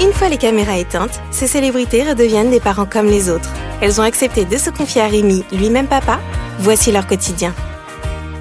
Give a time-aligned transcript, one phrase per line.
[0.00, 3.52] Une fois les caméras éteintes, ces célébrités redeviennent des parents comme les autres.
[3.80, 6.20] Elles ont accepté de se confier à Rémi, lui-même papa.
[6.60, 7.52] Voici leur quotidien.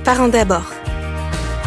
[0.04, 0.72] Parents d'abord.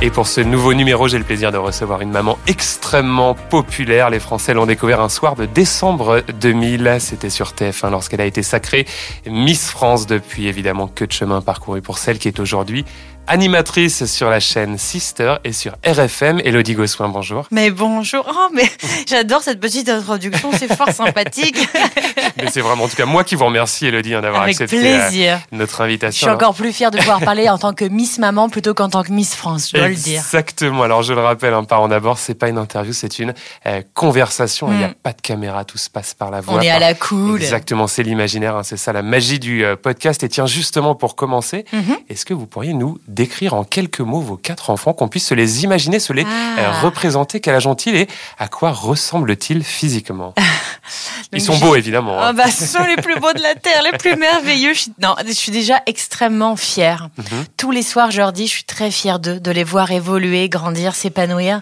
[0.00, 4.10] Et pour ce nouveau numéro, j'ai le plaisir de recevoir une maman extrêmement populaire.
[4.10, 6.96] Les Français l'ont découvert un soir de décembre 2000.
[7.00, 8.86] C'était sur TF1 lorsqu'elle a été sacrée
[9.26, 10.06] Miss France.
[10.06, 12.86] Depuis, évidemment, que de chemin parcouru pour celle qui est aujourd'hui
[13.30, 16.40] animatrice sur la chaîne Sister et sur RFM.
[16.44, 17.46] Elodie Gossuin, bonjour.
[17.52, 18.26] Mais bonjour.
[18.28, 18.68] Oh, mais
[19.08, 21.56] j'adore cette petite introduction, c'est fort sympathique.
[22.36, 25.08] mais c'est vraiment, en tout cas, moi qui vous remercie, Elodie, hein, d'avoir accepté euh,
[25.08, 25.38] plaisir.
[25.52, 26.26] notre invitation.
[26.26, 28.88] Je suis encore plus fière de pouvoir parler en tant que Miss Maman plutôt qu'en
[28.88, 30.18] tant que Miss France, je dois le dire.
[30.18, 30.82] Exactement.
[30.82, 33.32] Alors, je le rappelle, un parent d'abord, c'est pas une interview, c'est une
[33.64, 34.72] euh, conversation.
[34.72, 34.94] Il n'y a mm.
[35.04, 36.54] pas de caméra, tout se passe par la voix.
[36.54, 37.40] On est à la cool.
[37.40, 40.24] Exactement, c'est l'imaginaire, hein, c'est ça la magie du euh, podcast.
[40.24, 41.98] Et tiens, justement, pour commencer, mm-hmm.
[42.08, 45.34] est-ce que vous pourriez nous décrire en quelques mots vos quatre enfants, qu'on puisse se
[45.34, 46.26] les imaginer, se les euh,
[46.58, 46.80] ah.
[46.80, 47.40] représenter.
[47.40, 50.34] Quel âge ont-ils et à quoi ressemblent-ils physiquement
[51.32, 52.18] Ils sont beaux, évidemment.
[52.18, 52.28] Hein.
[52.28, 54.72] Ah bah, ce sont les plus beaux de la Terre, les plus merveilleux.
[54.72, 54.86] Je...
[55.02, 57.10] Non, je suis déjà extrêmement fière.
[57.18, 57.44] Mhm.
[57.58, 60.48] Tous les soirs, je leur dis, je suis très fière d'eux, de les voir évoluer,
[60.48, 61.60] grandir, s'épanouir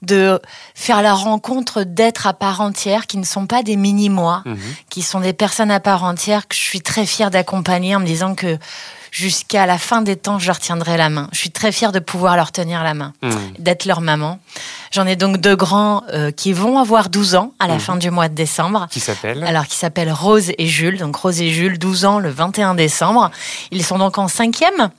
[0.00, 0.40] de
[0.76, 4.56] faire la rencontre d'êtres à part entière qui ne sont pas des mini-moi, mhm.
[4.90, 8.06] qui sont des personnes à part entière que je suis très fière d'accompagner en me
[8.06, 8.58] disant que
[9.10, 11.28] jusqu'à la fin des temps, je leur tiendrai la main.
[11.32, 13.30] Je suis très fière de pouvoir leur tenir la main, hmm.
[13.58, 14.40] d'être leur maman.
[14.92, 17.80] J'en ai donc deux grands euh, qui vont avoir 12 ans à la hmm.
[17.80, 18.86] fin du mois de décembre.
[18.90, 20.98] Qui s'appellent Alors, qui s'appellent Rose et Jules.
[20.98, 23.30] Donc, Rose et Jules, 12 ans le 21 décembre.
[23.70, 24.90] Ils sont donc en cinquième.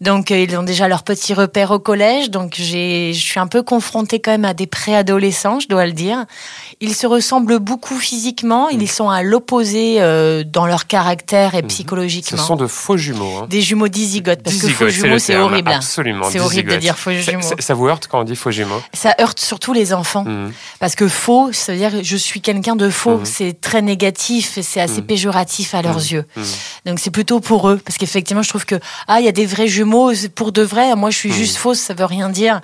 [0.00, 2.30] Donc, euh, ils ont déjà leur petit repère au collège.
[2.30, 6.24] Donc, je suis un peu confrontée quand même à des préadolescents, je dois le dire.
[6.80, 8.68] Ils se ressemblent beaucoup physiquement.
[8.68, 8.86] Ils hmm.
[8.86, 12.38] sont à l'opposé euh, dans leur caractère et psychologiquement.
[12.38, 13.38] Ce sont de faux jumeaux.
[13.42, 14.42] Hein des jumeaux dizygotes.
[14.42, 15.72] Parce que faux jumeaux, c'est horrible.
[15.72, 16.26] Absolument.
[16.30, 17.42] C'est horrible de dire faux jumeaux.
[17.58, 18.80] Ça, vous heurte quand on dit faux jumeaux?
[18.92, 20.24] Ça heurte surtout les enfants.
[20.24, 20.52] Mhm.
[20.80, 23.18] Parce que faux, ça veut dire je suis quelqu'un de faux.
[23.18, 23.24] Mhm.
[23.24, 25.06] C'est très négatif et c'est assez mhm.
[25.06, 26.24] péjoratif à leurs yeux.
[26.86, 27.80] Donc c'est plutôt pour eux.
[27.84, 28.76] Parce qu'effectivement, je trouve que,
[29.06, 30.94] ah, il y a des vrais jumeaux, pour de vrai.
[30.96, 32.60] Moi, je suis juste fausse, ça veut rien dire.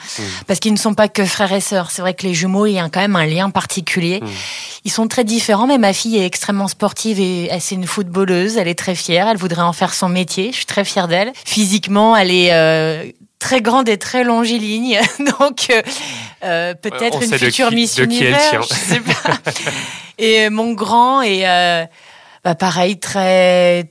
[0.46, 1.90] Parce qu'ils ne sont pas que frères et sœurs.
[1.90, 4.20] C'est vrai que les jumeaux, il y a quand même un lien particulier.
[4.84, 8.56] Ils sont très différents, mais ma fille est extrêmement sportive et c'est une footballeuse.
[8.56, 9.28] Elle est très fière.
[9.28, 10.50] Elle voudrait en faire son métier.
[10.50, 11.32] Je suis très fière d'elle.
[11.44, 13.04] Physiquement, elle est euh,
[13.38, 15.00] très grande et très longiligne,
[15.38, 15.82] donc euh,
[16.44, 18.62] euh, peut-être une future Miss Univers.
[18.62, 19.38] Je sais pas.
[20.18, 21.44] et mon grand est
[22.44, 23.90] bah, pareil très,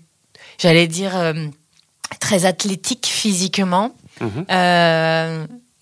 [0.57, 1.33] j'allais dire
[2.19, 3.95] très athlétique physiquement.
[4.21, 4.45] Mhm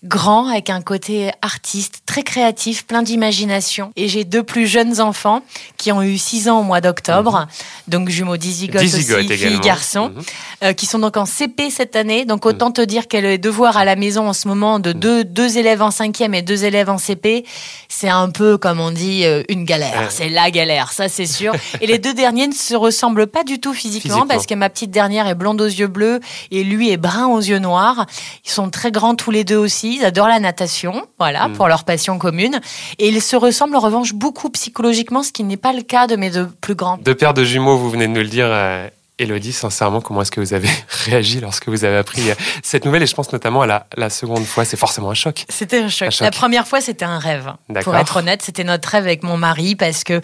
[0.04, 3.92] grand, avec un côté artiste, très créatif, plein d'imagination.
[3.94, 5.42] Et j'ai deux plus jeunes enfants
[5.76, 7.46] qui ont eu 6 ans au mois d'octobre, mhm.
[7.88, 10.22] donc jumeaux dizygotes aussi, filles, garçons, mhm.
[10.64, 12.24] euh, qui sont donc en CP cette année.
[12.24, 12.72] Donc autant mhm.
[12.72, 15.82] te dire qu'elle est devoir à la maison en ce moment de deux, deux élèves
[15.82, 17.44] en cinquième et deux élèves en CP,
[17.88, 20.10] c'est un peu, comme on dit, euh, une galère.
[20.10, 21.54] C'est la galère, ça c'est sûr.
[21.80, 24.68] et les deux derniers ne se ressemblent pas du tout physiquement, physiquement, parce que ma
[24.68, 26.18] petite dernière est blonde aux yeux bleus
[26.50, 28.06] et lui est brun aux yeux noirs.
[28.44, 31.52] Ils sont très grands tous les deux aussi ils adorent la natation, voilà, mm.
[31.54, 32.60] pour leur passion commune.
[32.98, 36.16] Et ils se ressemblent en revanche beaucoup psychologiquement, ce qui n'est pas le cas de
[36.16, 36.98] mes deux plus grands.
[36.98, 38.46] Deux paires de jumeaux, vous venez de nous le dire.
[38.48, 38.88] Euh,
[39.18, 40.68] Elodie, sincèrement, comment est-ce que vous avez
[41.04, 43.02] réagi lorsque vous avez appris euh, cette nouvelle?
[43.02, 45.44] Et je pense notamment à la, seconde fois, c'est forcément un choc.
[45.48, 46.10] C'était un choc.
[46.20, 47.52] La première fois, c'était un rêve.
[47.82, 50.20] Pour être honnête, c'était notre rêve avec mon mari parce que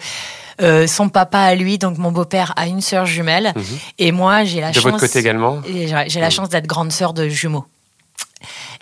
[0.61, 3.53] euh, son papa à lui, donc mon beau-père, a une sœur jumelle.
[3.55, 3.63] Mhm.
[3.99, 4.83] Et moi, j'ai la chance.
[4.83, 6.31] De votre côté également J'ai la mhm.
[6.31, 7.65] chance d'être grande sœur de jumeaux.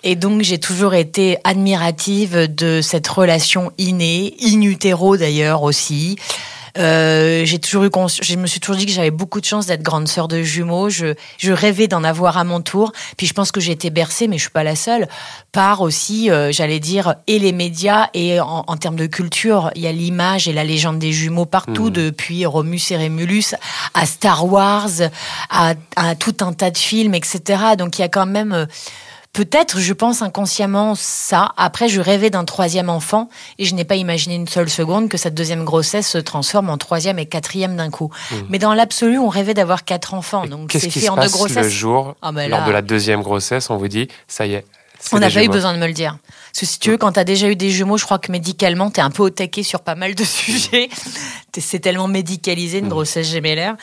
[0.04, 6.16] Et donc, j'ai toujours été admirative de cette relation innée, in utero d'ailleurs aussi.
[6.76, 7.90] Euh, j'ai toujours eu
[8.22, 10.88] je me suis toujours dit que j'avais beaucoup de chance d'être grande sœur de jumeaux.
[10.88, 12.92] Je, je rêvais d'en avoir à mon tour.
[13.16, 15.08] Puis je pense que j'ai été bercée, mais je suis pas la seule,
[15.52, 19.86] par aussi, euh, j'allais dire, et les médias et en, termes de culture, il y
[19.86, 21.90] a l'image et la légende des jumeaux partout, mmh.
[21.90, 23.54] depuis Romus et Rémulus
[23.94, 24.88] à Star Wars,
[25.50, 27.40] à, à, tout un tas de films, etc.
[27.76, 28.66] Donc il y a quand même euh,
[29.32, 31.52] peut-être, je pense inconsciemment ça.
[31.56, 33.28] Après, je rêvais d'un troisième enfant
[33.58, 36.78] et je n'ai pas imaginé une seule seconde que cette deuxième grossesse se transforme en
[36.78, 38.10] troisième et quatrième d'un coup.
[38.30, 38.36] Hmm.
[38.48, 40.46] Mais dans l'absolu, on rêvait d'avoir quatre enfants.
[40.46, 41.64] Donc c'est fait en deux grossesses.
[41.64, 44.64] Le jour, ah, ben lors de la deuxième grossesse, on vous dit, ça y est.
[45.12, 46.18] On n'a pas eu besoin de me le dire.
[46.52, 48.32] Parce que si tu veux, quand tu as déjà eu des jumeaux, je crois que
[48.32, 50.88] médicalement, tu es un peu au taquet sur pas mal de sujets.
[51.56, 52.90] C'est tellement médicalisé, une hmm.
[52.90, 53.76] grossesse gémellaire,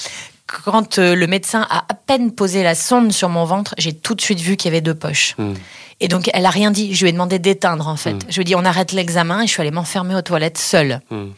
[0.48, 4.16] quand euh, le médecin a à peine posé la sonde sur mon ventre, j'ai tout
[4.16, 5.36] de suite vu qu'il y avait deux poches.
[5.38, 5.54] Hmm.
[6.00, 6.94] Et donc, elle a rien dit.
[6.94, 8.14] Je lui ai demandé d'éteindre, en fait.
[8.14, 8.20] Hmm.
[8.30, 11.02] Je lui ai dit, on arrête l'examen et je suis allée m'enfermer aux toilettes seule.
[11.10, 11.30] Hmm.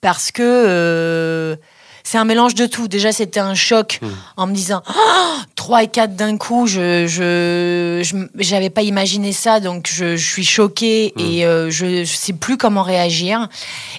[0.00, 1.56] Parce que euh,
[2.04, 2.86] c'est un mélange de tout.
[2.86, 3.98] Déjà, c'était un choc
[4.36, 9.58] en me disant oh, 3 et 4 d'un coup, je je j'avais pas imaginé ça,
[9.58, 13.48] donc je, je suis choquée et euh, je, je sais plus comment réagir.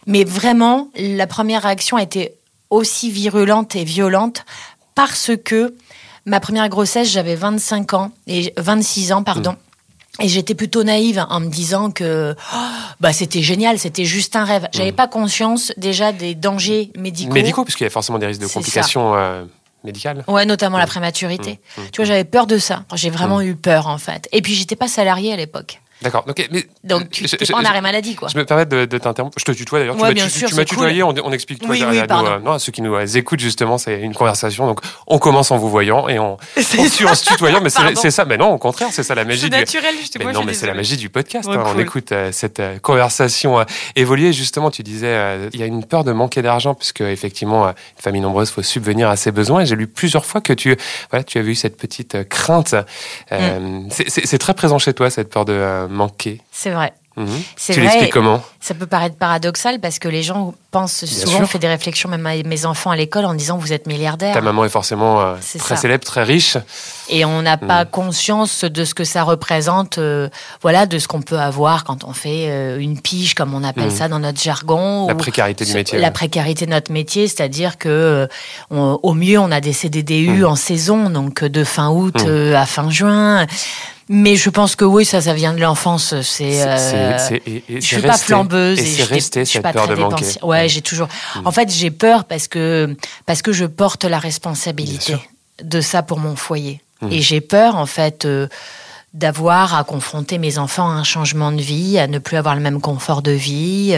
[0.05, 2.36] Mais vraiment, la première réaction a été
[2.69, 4.45] aussi virulente et violente
[4.95, 5.75] parce que
[6.25, 9.51] ma première grossesse, j'avais 25 ans et 26 ans, pardon.
[9.51, 9.55] Hmm.
[10.23, 12.57] Et j'étais plutôt naïve en me disant que oh,
[12.99, 14.67] bah c'était génial, c'était juste un rêve.
[14.73, 14.95] J'avais hmm.
[14.95, 17.33] pas conscience déjà des dangers médicaux.
[17.33, 19.45] Médicaux, puisqu'il y a forcément des risques de complications euh,
[19.83, 20.23] médicales.
[20.27, 20.89] Ouais, notamment la hmm.
[20.89, 21.59] prématurité.
[21.91, 22.83] Tu vois, j'avais peur de ça.
[22.95, 24.27] J'ai vraiment eu peur en fait.
[24.31, 25.81] Et puis j'étais pas salariée à l'époque.
[26.01, 26.25] D'accord.
[26.83, 28.27] Donc, tu n'es pas en arrêt maladie, quoi.
[28.27, 29.37] Je me permets de, t'interrompre.
[29.39, 29.99] Je te tutoie d'ailleurs.
[29.99, 33.17] Ouais, tu m'as tutoyé, on, on, explique toi derrière euh, non, à ceux qui nous
[33.17, 34.67] écoutent, justement, c'est une conversation.
[34.67, 37.61] Donc, on commence en vous voyant et on, on suit en se tutoyant.
[37.61, 38.25] Mais c'est ça.
[38.25, 39.41] Mais non, au contraire, c'est ça la magie.
[39.41, 40.25] C'est naturel, justement.
[40.25, 41.49] Mais non, mais c'est la magie du podcast.
[41.49, 41.63] Hein.
[41.65, 43.65] On écoute euh, cette euh, conversation
[43.95, 44.33] évoluer.
[44.33, 48.21] Justement, tu disais, il y a une peur de manquer d'argent, puisque effectivement, une famille
[48.21, 49.61] nombreuse, faut subvenir à ses besoins.
[49.61, 50.75] Et j'ai lu plusieurs fois que tu,
[51.09, 52.75] voilà, tu avais eu cette petite crainte.
[53.31, 53.87] Mm.
[53.89, 55.86] C'est très présent chez toi, cette peur de
[56.51, 56.93] C'est vrai.
[57.17, 57.41] Mhm.
[57.73, 61.57] Tu l'expliques comment Ça peut paraître paradoxal parce que les gens pensent souvent, on fait
[61.57, 64.35] des réflexions même à mes enfants à l'école en disant vous êtes milliardaire.
[64.35, 66.57] Ta maman est forcément euh, très célèbre, très riche.
[67.09, 67.89] Et on n'a pas mhm.
[67.89, 70.29] conscience de ce que ça représente, euh,
[70.61, 73.85] voilà, de ce qu'on peut avoir quand on fait euh, une pige, comme on appelle
[73.85, 73.97] mhm.
[73.97, 75.07] ça dans notre jargon.
[75.07, 75.97] La précarité du métier.
[75.97, 78.27] La précarité de notre métier, c'est-à-dire que
[78.69, 82.23] au mieux on a des CDDU en saison, donc de fin août
[82.53, 83.47] à fin juin.
[84.09, 86.19] Mais je pense que oui, ça, ça vient de l'enfance.
[86.21, 87.17] C'est, euh,
[87.69, 90.25] je suis pas flambeuse et, c'est resté cette pas peur de manquer.
[90.43, 91.07] Ouais, j'ai toujours.
[91.35, 91.47] Mm.
[91.47, 92.95] En fait, j'ai peur parce que
[93.25, 95.17] parce que je porte la responsabilité
[95.61, 96.81] de ça pour mon foyer.
[97.01, 97.11] Mm.
[97.11, 98.25] Et j'ai peur, en fait.
[98.25, 98.47] Euh,
[99.13, 102.61] d'avoir à confronter mes enfants à un changement de vie, à ne plus avoir le
[102.61, 103.95] même confort de vie.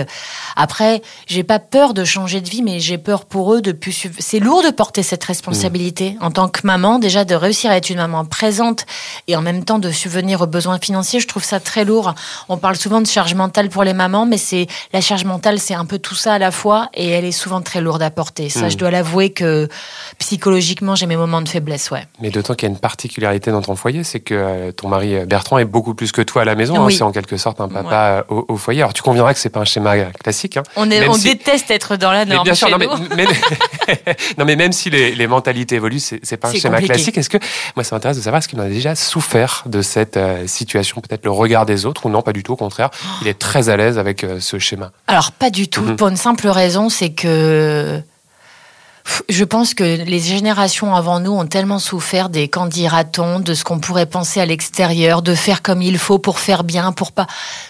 [0.55, 4.07] Après, j'ai pas peur de changer de vie, mais j'ai peur pour eux de plus.
[4.19, 6.23] C'est lourd de porter cette responsabilité mmh.
[6.23, 8.85] en tant que maman, déjà de réussir à être une maman présente
[9.27, 11.19] et en même temps de subvenir aux besoins financiers.
[11.19, 12.13] Je trouve ça très lourd.
[12.47, 15.73] On parle souvent de charge mentale pour les mamans, mais c'est la charge mentale, c'est
[15.73, 18.49] un peu tout ça à la fois et elle est souvent très lourde à porter.
[18.49, 18.71] Ça, mmh.
[18.71, 19.67] je dois l'avouer que
[20.19, 22.07] psychologiquement, j'ai mes moments de faiblesse, ouais.
[22.21, 25.08] Mais d'autant qu'il y a une particularité dans ton foyer, c'est que euh, ton mari
[25.15, 26.83] euh, Bertrand est beaucoup plus que toi à la maison.
[26.83, 26.89] Hein.
[26.89, 28.81] c'est en quelque sorte un papa euh, au, foyer.
[28.81, 30.57] Alors tu conviendras que c'est pas un schéma classique.
[30.57, 30.63] Hein.
[30.75, 32.43] On, est, on déteste être dans la norme.
[32.43, 32.87] bien sûr, non, mais,
[34.37, 37.17] non, mais, même si les, mentalités évoluent, c'est, c'est pas un schéma classique.
[37.17, 37.37] Est-ce que
[37.75, 41.01] moi ça m'intéresse de savoir est-ce qu'il en a déjà souffert de cette euh, situation,
[41.01, 42.53] peut-être le regard des autres ou non, pas du tout.
[42.53, 42.89] Au contraire,
[43.21, 44.91] il est très à l'aise avec ce schéma?
[45.07, 45.81] Alors pas du tout.
[45.81, 45.95] Mhm.
[45.95, 48.01] Pour une simple raison, c'est que
[49.29, 53.79] je pense que les générations avant nous ont tellement souffert des candidatons, de ce qu'on
[53.79, 57.27] pourrait penser à l'extérieur, de faire comme il faut pour faire bien, pour pas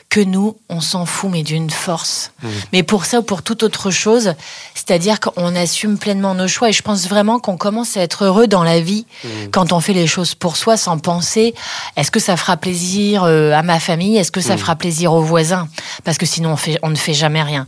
[0.09, 2.31] que nous, on s'en fout, mais d'une force.
[2.41, 2.47] Mmh.
[2.73, 4.33] Mais pour ça ou pour toute autre chose,
[4.73, 6.69] c'est-à-dire qu'on assume pleinement nos choix.
[6.69, 9.27] Et je pense vraiment qu'on commence à être heureux dans la vie mmh.
[9.51, 11.53] quand on fait les choses pour soi, sans penser
[11.95, 14.59] est-ce que ça fera plaisir euh, à ma famille, est-ce que ça mmh.
[14.59, 15.67] fera plaisir aux voisins,
[16.03, 17.67] parce que sinon on, fait, on ne fait jamais rien.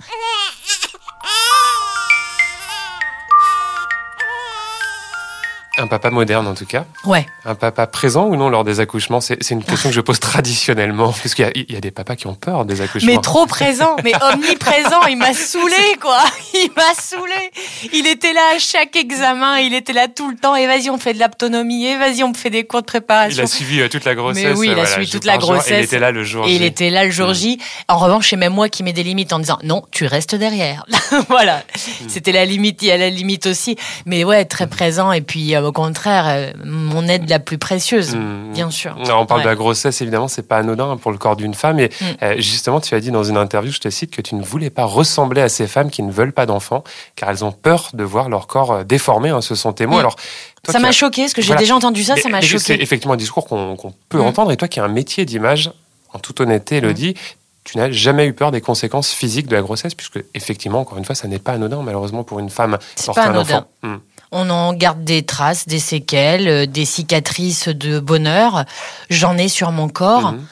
[5.82, 6.86] Un papa moderne en tout cas.
[7.06, 7.26] Ouais.
[7.44, 11.12] Un papa présent ou non lors des accouchements C'est une question que je pose traditionnellement.
[11.12, 13.12] Parce qu'il y, y, a des papas qui ont peur des accouchements.
[13.12, 15.02] Mais trop présent, mais omniprésent.
[15.10, 16.20] Il m'a saoulé, quoi.
[16.54, 17.52] Il m'a saoulé.
[17.94, 19.58] Il était là à chaque examen.
[19.58, 20.56] Il était là tout le temps.
[20.56, 21.86] Et vas-y, on fait de l'autonomie.
[21.86, 23.42] Et vas-y, on fait des cours de préparation.
[23.42, 24.44] Il a suivi euh, toute la grossesse.
[24.44, 25.80] Mais oui, il a suivi toute la grossesse.
[25.80, 26.56] Il était là le jour J.
[26.56, 27.34] Il était là le jour mm.
[27.34, 27.58] J.
[27.88, 30.86] En revanche, c'est même moi qui mets des limites en disant non, tu restes derrière.
[31.30, 31.58] voilà.
[31.58, 32.10] Mm.
[32.10, 32.84] C'était la limite.
[32.84, 33.78] Il y a la limite aussi.
[34.06, 35.12] Mais ouais, très présent.
[35.12, 38.52] Et puis, euh, au contraire, euh, mon aide la plus précieuse, mmh.
[38.52, 38.94] bien sûr.
[38.98, 41.80] on parle de la grossesse, évidemment, c'est pas anodin pour le corps d'une femme.
[41.80, 42.06] Et mmh.
[42.24, 44.70] euh, justement, tu as dit dans une interview, je te cite, que tu ne voulais
[44.70, 46.84] pas ressembler à ces femmes qui ne veulent pas d'enfants,
[47.16, 49.30] car elles ont peur de voir leur corps euh, déformé.
[49.30, 49.96] Hein, ce sont tes mots.
[49.96, 50.00] Mmh.
[50.00, 50.18] Alors,
[50.68, 52.60] ça m'a choqué, parce que j'ai déjà entendu ça, ça m'a choqué.
[52.60, 54.52] C'est effectivement un discours qu'on peut entendre.
[54.52, 55.72] Et toi qui as un métier d'image,
[56.14, 57.16] en toute honnêteté, Elodie,
[57.64, 61.06] tu n'as jamais eu peur des conséquences physiques de la grossesse, puisque effectivement, encore une
[61.06, 63.66] fois, ça n'est pas anodin, malheureusement, pour une femme porter un enfant.
[64.32, 68.66] On en garde des traces, des séquelles, euh, des cicatrices de bonheur.
[69.10, 70.34] J'en ai sur mon corps.
[70.34, 70.46] Hmm.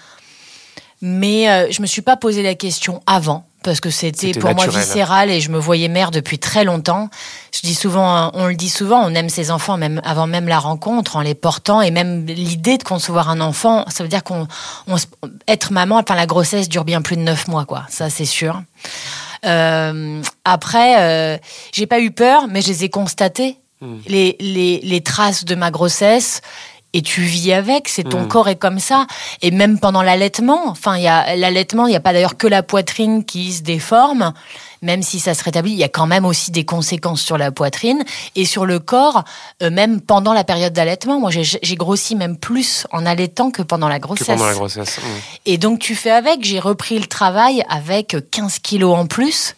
[1.02, 4.68] Mais euh, je me suis pas posé la question avant parce que c'était pour moi
[4.68, 7.10] viscéral et je me voyais mère depuis très longtemps.
[7.54, 10.60] Je dis souvent, on le dit souvent, on aime ses enfants même avant même la
[10.60, 14.48] rencontre, en les portant et même l'idée de concevoir un enfant, ça veut dire qu'on
[15.48, 17.86] être maman, enfin la grossesse dure bien plus de neuf mois, quoi.
[17.90, 18.62] Ça c'est sûr.
[19.46, 21.38] Euh, après, euh,
[21.72, 23.58] j'ai pas eu peur, mais je les ai constatées.
[23.82, 23.98] Hmm.
[24.08, 26.42] Les, les, les traces de ma grossesse
[26.94, 28.28] et tu vis avec, c'est ton mm.
[28.28, 29.06] corps est comme ça.
[29.44, 32.48] Et même pendant l'allaitement, enfin, il y a l'allaitement, il n'y a pas d'ailleurs que
[32.48, 34.34] la poitrine qui se déforme,
[34.82, 37.52] même si ça se rétablit, il y a quand même aussi des conséquences sur la
[37.52, 38.04] poitrine
[38.36, 39.24] et sur le corps,
[39.62, 41.20] euh, même pendant la période d'allaitement.
[41.20, 44.26] Moi, j'ai grossi même plus en allaitant que pendant la grossesse.
[44.26, 44.98] pendant la grossesse.
[44.98, 45.02] Mm.
[45.46, 46.44] Et donc, tu fais avec.
[46.44, 49.56] J'ai repris le travail avec 15 kilos en plus.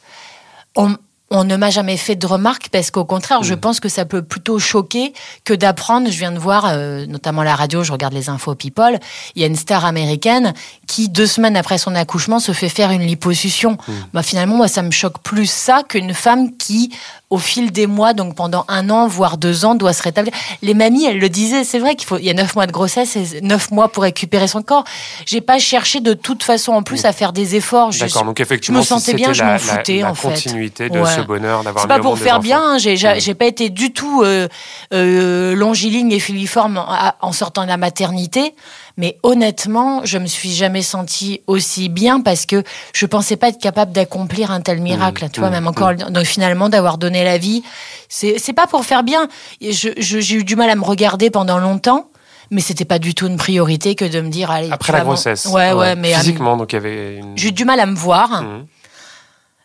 [0.75, 0.97] On,
[1.31, 3.59] on ne m'a jamais fait de remarques parce qu'au contraire, je mm.
[3.59, 5.13] pense que ça peut plutôt choquer
[5.45, 6.11] que d'apprendre.
[6.11, 8.99] Je viens de voir, euh, notamment la radio, je regarde les infos People.
[9.35, 10.53] Il y a une star américaine
[10.87, 13.77] qui, deux semaines après son accouchement, se fait faire une liposuction.
[13.87, 13.93] Mm.
[14.13, 16.91] Bah, finalement, moi, ça me choque plus ça qu'une femme qui
[17.31, 20.33] au fil des mois, donc pendant un an, voire deux ans, doit se rétablir.
[20.61, 22.73] Les mamies, elles le disaient, c'est vrai qu'il faut, il y a neuf mois de
[22.73, 24.83] grossesse et neuf mois pour récupérer son corps.
[25.25, 27.91] J'ai pas cherché de toute façon en plus à faire des efforts.
[27.97, 30.33] D'accord, donc effectivement, je me sentais bien, je m'en foutais en fait.
[30.33, 31.83] Continuité de ce bonheur d'avoir.
[31.83, 32.61] C'est pas pour faire bien.
[32.61, 34.49] Hein, j'ai, j'ai pas été du tout euh,
[34.93, 36.83] euh, longiligne et filiforme
[37.21, 38.53] en sortant de la maternité.
[38.97, 43.59] Mais honnêtement, je me suis jamais sentie aussi bien parce que je pensais pas être
[43.59, 45.29] capable d'accomplir un tel mmh, miracle.
[45.31, 46.11] tu vois, mmh, même encore, mmh.
[46.11, 47.63] donc finalement, d'avoir donné la vie,
[48.09, 49.27] c'est, c'est pas pour faire bien.
[49.59, 52.07] j'ai eu du mal à me regarder pendant longtemps
[52.53, 55.45] mais c'était pas du tout une priorité que de me dire allez après la grossesse
[55.45, 58.43] ouais ouais, mais physiquement donc il y avait j'ai eu du mal à me voir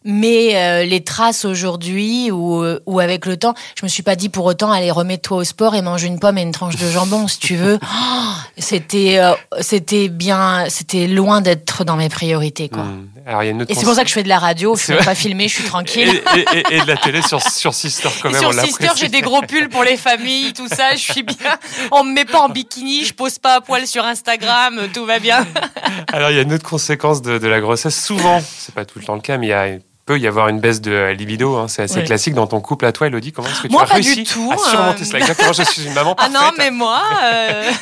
[0.06, 4.16] mais euh, les traces aujourd'hui ou, euh, ou avec le temps, je me suis pas
[4.16, 6.88] dit pour autant allez remets-toi au sport et mange une pomme et une tranche de
[6.88, 7.78] jambon si tu veux.
[8.18, 12.84] Oh, c'était euh, c'était bien, c'était loin d'être dans mes priorités quoi.
[12.84, 13.08] Hmm.
[13.26, 14.76] Alors, y a une autre et c'est pour ça que je fais de la radio,
[14.76, 16.08] je ne pas filmer, je suis tranquille.
[16.36, 18.40] Et, et, de la télé sur, sur Sister quand même.
[18.40, 21.56] sur Sister, j'ai des gros pulls pour les familles, tout ça, je suis bien.
[21.90, 25.18] On me met pas en bikini, je pose pas à poil sur Instagram, tout va
[25.18, 25.46] bien.
[26.12, 28.00] Alors il y a une autre conséquence de, de la grossesse.
[28.00, 29.66] Souvent, c'est pas tout le temps le cas, mais il y a
[30.06, 31.56] peut y avoir une baisse de libido.
[31.56, 31.66] Hein.
[31.66, 33.32] C'est assez classique dans ton couple à toi, Elodie.
[33.32, 35.18] Comment est-ce que tu moi, as pas réussi du tout, à surmonter cela?
[35.18, 36.36] Exactement, je suis une maman parfaite.
[36.38, 37.72] Ah non, mais moi, euh,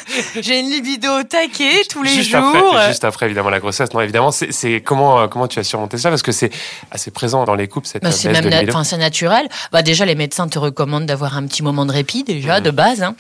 [0.41, 2.75] j'ai une libido au taquet tous les juste jours.
[2.75, 3.93] Après, juste après, évidemment, la grossesse.
[3.93, 6.09] Non, évidemment, c'est comment euh, comment tu as surmonté ça?
[6.09, 6.51] Parce que c'est
[6.91, 8.83] assez présent dans les couples cette bah, baisse même de libido.
[8.85, 9.47] C'est naturel.
[9.71, 13.03] Bah déjà, les médecins te recommandent d'avoir un petit moment de répit déjà de base.
[13.03, 13.17] Hein.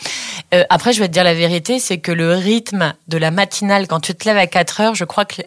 [0.54, 3.86] Euh, après, je vais te dire la vérité, c'est que le rythme de la matinale
[3.86, 5.42] quand tu te lèves à 4 heures, je crois que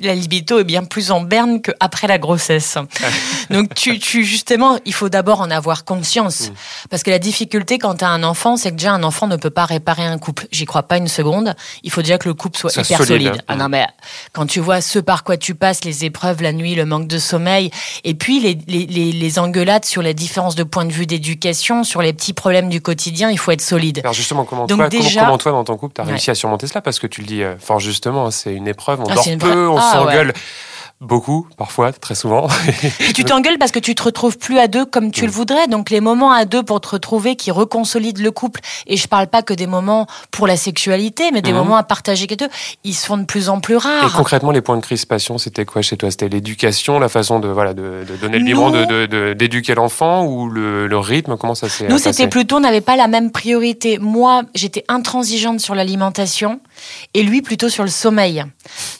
[0.00, 2.73] la libido est bien plus en berne qu'après la grossesse.
[3.50, 6.50] Donc tu, tu justement, il faut d'abord en avoir conscience.
[6.50, 6.54] Mm.
[6.90, 9.36] Parce que la difficulté quand tu as un enfant, c'est que déjà un enfant ne
[9.36, 10.46] peut pas réparer un couple.
[10.50, 11.54] J'y crois pas une seconde.
[11.82, 13.42] Il faut déjà que le couple soit hyper solide.
[13.48, 13.86] Ah non, mais
[14.32, 17.18] quand tu vois ce par quoi tu passes, les épreuves, la nuit, le manque de
[17.18, 17.70] sommeil,
[18.04, 22.02] et puis les, les, les, engueulades sur les différences de point de vue d'éducation, sur
[22.02, 24.00] les petits problèmes du quotidien, il faut être solide.
[24.02, 26.80] Alors justement, comment, toi, comment, toi dans ton couple, tu as réussi à surmonter cela?
[26.80, 29.68] Parce que tu le dis euh, fort justement, c'est une épreuve, on ah, dort peu,
[29.68, 30.32] on ah, s'engueule.
[31.00, 32.48] Beaucoup, parfois, très souvent.
[33.00, 35.66] Et tu t'engueules parce que tu te retrouves plus à deux comme tu le voudrais.
[35.66, 38.60] Donc les moments à deux pour te retrouver qui reconsolident le couple.
[38.86, 41.56] Et je parle pas que des moments pour la sexualité, mais des mm.
[41.56, 42.48] moments à partager avec deux.
[42.84, 44.06] Ils se font de plus en plus rares.
[44.06, 46.10] Et concrètement, les points de crispation, c'était quoi chez toi?
[46.10, 50.86] C'était l'éducation, la façon de voilà de, donner le biberon, de d'éduquer l'enfant ou le,
[50.86, 51.36] le, rythme?
[51.36, 53.98] Comment ça s'est Nous, c'était plutôt, on n'avait pas la même priorité.
[53.98, 56.60] Moi, j'étais intransigeante sur l'alimentation
[57.14, 58.44] et lui plutôt sur le sommeil.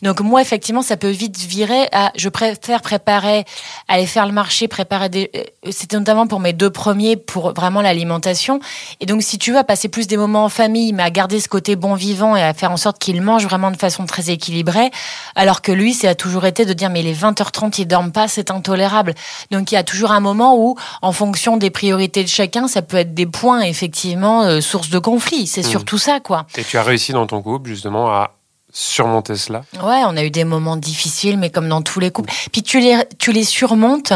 [0.02, 3.44] Donc moi, effectivement, ça peut vite virer à je préfère préparer,
[3.88, 5.30] aller faire le marché, préparer des.
[5.34, 8.60] Euh, c'était notamment pour mes deux premiers, pour vraiment l'alimentation.
[9.00, 11.40] Et donc, si tu veux, à passer plus des moments en famille, mais à garder
[11.40, 14.30] ce côté bon vivant et à faire en sorte qu'il mange vraiment de façon très
[14.30, 14.90] équilibrée,
[15.34, 18.28] alors que lui, c'est a toujours été de dire mais les 20h30, il dorment pas,
[18.28, 19.14] c'est intolérable.
[19.50, 22.82] Donc, il y a toujours un moment où, en fonction des priorités de chacun, ça
[22.82, 25.46] peut être des points effectivement euh, source de conflit.
[25.46, 25.70] C'est hmm.
[25.70, 26.46] surtout ça, quoi.
[26.56, 28.36] Et tu as réussi dans ton couple justement à
[28.72, 32.32] surmonter cela Ouais, on a eu des moments difficiles, mais comme dans tous les couples.
[32.52, 34.12] Puis tu les, tu les surmontes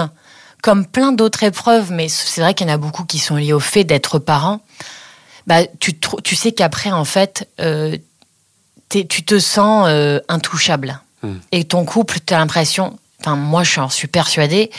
[0.63, 3.53] comme plein d'autres épreuves, mais c'est vrai qu'il y en a beaucoup qui sont liés
[3.53, 4.61] au fait d'être parent.
[5.47, 7.97] Bah, tu, tu sais qu'après, en fait, euh,
[8.91, 11.01] tu te sens euh, intouchable.
[11.23, 11.37] Hmm.
[11.53, 14.71] Et ton couple, tu as l'impression, enfin, moi, je suis persuadée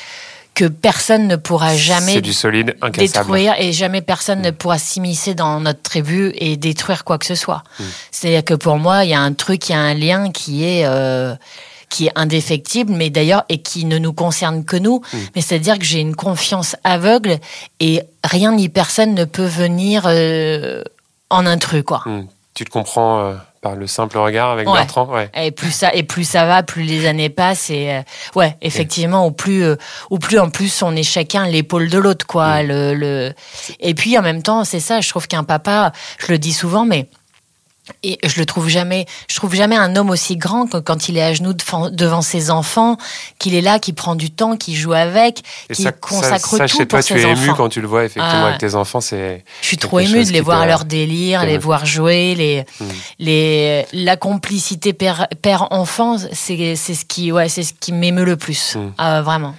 [0.56, 4.56] que personne ne pourra jamais du solide, détruire et jamais personne ne mm.
[4.56, 7.63] pourra s'immiscer dans notre tribu et détruire quoi que ce soit.
[7.79, 7.84] Mm.
[8.12, 10.65] C'est-à-dire que pour moi, il y a un truc, il y a un lien qui
[10.65, 11.36] est euh,
[11.88, 15.01] qui est indéfectible, mais d'ailleurs et qui ne nous concerne que nous.
[15.13, 15.18] Mm.
[15.36, 17.39] Mais c'est-à-dire que j'ai une confiance aveugle
[17.79, 20.84] et rien ni personne ne peut venir euh,
[21.29, 22.03] en intrus quoi.
[22.53, 23.22] Tu te comprends.
[23.22, 25.08] Euh, par le simple regard avec Bertrand.
[25.13, 25.30] Ouais.
[25.36, 28.01] Et plus ça et plus ça va, plus les années passent et euh,
[28.36, 29.75] ouais, effectivement, au plus euh,
[30.10, 32.63] au plus en plus on est chacun l'épaule de l'autre quoi.
[32.63, 32.68] Mm.
[32.68, 33.34] Le, le,
[33.80, 35.01] et puis en même temps, c'est ça.
[35.01, 37.08] Je trouve qu'un papa, je le dis souvent, mais
[38.03, 41.17] Et je le trouve jamais, je trouve jamais un homme aussi grand que quand il
[41.17, 41.53] est à genoux
[41.91, 42.98] devant ses enfants,
[43.39, 45.41] qu'il est là, qui prend du temps, qui joue avec,
[45.74, 47.43] qui consacre ça, tout sais pour pas, ses tu es enfants.
[47.43, 49.43] ému quand tu le vois effectivement avec tes enfants, c'est.
[49.62, 52.86] Je suis trop émue de les voir à leur délire, les voir jouer, les, Hmm.
[53.19, 58.38] les, la complicité père, père-enfant, c'est, c'est ce qui, ouais, c'est ce qui m'émeut le
[58.38, 58.75] plus.
[58.75, 58.91] Hmm.
[58.98, 59.55] Ah, vraiment.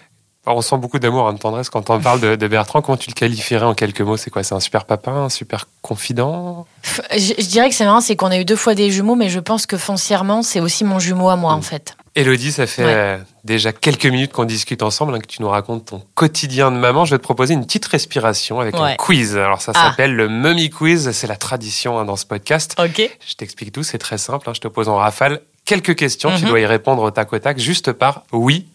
[0.47, 2.81] On sent beaucoup d'amour, hein, de tendresse quand on parle de, de Bertrand.
[2.81, 4.17] Comment tu le qualifierais en quelques mots?
[4.17, 4.43] C'est quoi?
[4.43, 6.67] C'est un super papa, un super confident?
[7.13, 9.29] Je, je dirais que c'est marrant, c'est qu'on a eu deux fois des jumeaux, mais
[9.29, 11.95] je pense que foncièrement, c'est aussi mon jumeau à moi, en fait.
[12.17, 12.91] Elodie, ça fait Ouais.
[12.93, 16.77] euh, déjà quelques minutes qu'on discute ensemble, hein, que tu nous racontes ton quotidien de
[16.79, 17.05] maman.
[17.05, 19.37] Je vais te proposer une petite respiration avec un quiz.
[19.37, 19.91] Alors ça Ah.
[19.91, 22.75] s'appelle le Mummy Quiz, c'est la tradition hein, dans ce podcast.
[22.83, 22.97] Ok.
[23.29, 24.49] Je t'explique tout, c'est très simple.
[24.49, 24.53] hein.
[24.55, 26.31] Je te pose en rafale quelques questions.
[26.37, 26.49] Tu Mhm.
[26.49, 28.67] dois y répondre au tac au tac, juste par oui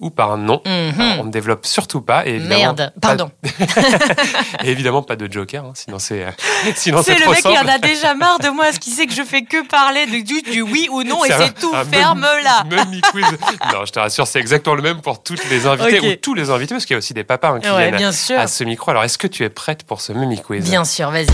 [0.00, 0.62] ou par non.
[0.66, 1.00] Mhm.
[1.00, 2.26] Alors, on ne développe surtout pas.
[2.26, 3.30] Et évidemment, Merde, pas- pardon.
[4.64, 6.30] et évidemment, pas de joker, hein, sinon c'est euh,
[6.76, 7.58] sinon C'est le trop mec, simple.
[7.64, 10.24] en a déjà marre de moi, ce qui sait que je fais que parler de,
[10.24, 11.72] du, du oui ou non, et C'est un- tout.
[11.74, 12.64] un Ferme-la.
[12.70, 13.24] Mummy quiz.
[13.72, 16.50] Non, je te rassure, c'est exactement le même pour toutes les invités ou tous les
[16.50, 18.38] invités, parce qu'il y a aussi des papas hein, qui Ouais, viennent sûr.
[18.38, 18.90] à ce micro.
[18.90, 21.26] Alors, est-ce que tu es prête pour ce Mummy quiz Bien sûr, vas-y.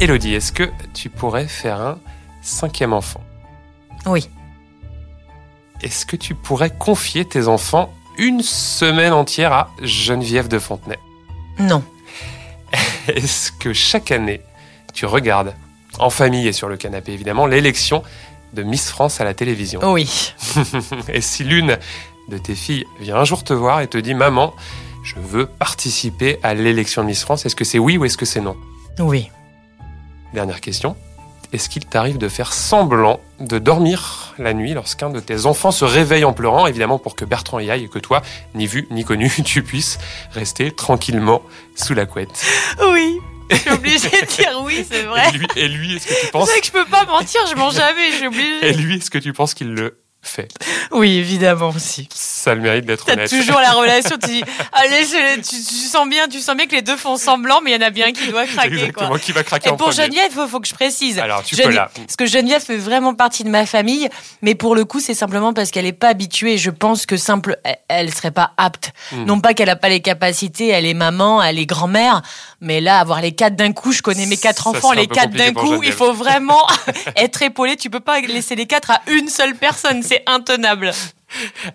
[0.00, 1.98] Elodie, est-ce que tu pourrais faire un
[2.42, 3.20] cinquième enfant?
[4.06, 4.28] Oui.
[5.82, 10.98] Est-ce que tu pourrais confier tes enfants une semaine entière à Geneviève de Fontenay?
[11.58, 11.82] Non.
[13.08, 14.42] Est-ce que chaque année,
[14.92, 15.54] tu regardes,
[15.98, 18.02] en famille et sur le canapé évidemment, l'élection
[18.52, 19.80] de Miss France à la télévision?
[19.92, 20.34] Oui.
[21.08, 21.78] Et si l'une
[22.28, 24.54] de tes filles vient un jour te voir et te dit Maman,
[25.02, 28.26] je veux participer à l'élection de Miss France, est-ce que c'est oui ou est-ce que
[28.26, 28.56] c'est non?
[28.98, 29.30] Oui.
[30.34, 30.96] Dernière question.
[31.52, 35.84] Est-ce qu'il t'arrive de faire semblant de dormir la nuit lorsqu'un de tes enfants se
[35.84, 38.22] réveille en pleurant, évidemment pour que Bertrand y aille et que toi,
[38.54, 39.98] ni vu ni connu, tu puisses
[40.32, 41.42] rester tranquillement
[41.74, 42.44] sous la couette?
[42.92, 43.18] Oui.
[43.50, 45.24] Je suis obligée de dire oui, c'est vrai.
[45.56, 47.70] Et lui, est-ce que tu C'est penses vrai que je peux pas mentir, je mens
[47.70, 50.48] jamais, je suis Et lui, est-ce que tu penses qu'il le fait
[50.90, 52.08] Oui, évidemment aussi.
[52.14, 53.28] Ça a le mérite d'être honnête.
[53.30, 56.74] toujours la relation, tu dis, allez, je- tu, tu sens bien, tu sens bien que
[56.74, 59.18] les deux font semblant, mais il y en a bien qui doit craquer, Exactement, quoi.
[59.18, 60.02] qui va craquer Et en pour premier.
[60.04, 61.18] Geneviève, il faut, faut que je précise.
[61.18, 61.90] Alors, tu peux là.
[61.94, 64.08] Parce que Geneviève fait vraiment partie de ma famille,
[64.42, 66.58] mais pour le coup, c'est simplement parce qu'elle n'est pas habituée.
[66.58, 68.92] Je pense que simple, elle- elle serait pas apte.
[69.12, 69.24] Hmm.
[69.24, 72.22] Non pas qu'elle n'a pas les capacités, elle est maman, elle est grand-mère,
[72.60, 75.30] mais là, avoir les quatre d'un coup, je connais mes quatre Ça enfants, les quatre
[75.32, 76.66] d'un coup, il faut vraiment
[77.16, 77.76] être épaulé.
[77.76, 80.90] Tu peux pas laisser les quatre à une seule personne, c'est intenable.